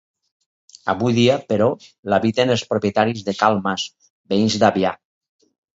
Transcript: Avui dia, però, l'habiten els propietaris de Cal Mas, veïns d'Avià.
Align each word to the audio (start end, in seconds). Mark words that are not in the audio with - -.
Avui 0.93 1.15
dia, 1.17 1.35
però, 1.53 1.67
l'habiten 2.13 2.55
els 2.57 2.67
propietaris 2.73 3.23
de 3.29 3.39
Cal 3.45 3.65
Mas, 3.69 3.89
veïns 4.35 4.63
d'Avià. 4.65 4.99